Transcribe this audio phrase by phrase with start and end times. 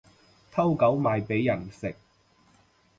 [0.51, 1.95] 偷狗賣畀人食